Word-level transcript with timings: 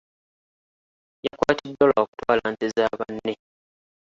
Yakwatiddwa 1.25 1.85
lwa 1.89 2.01
kutwala 2.09 2.43
nte 2.53 2.67
za 2.75 2.85
banne. 2.97 3.33